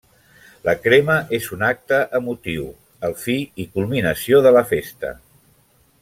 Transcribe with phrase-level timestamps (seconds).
[0.67, 2.65] La crema és un acte emotiu,
[3.09, 5.13] el fi i culminació de la festa.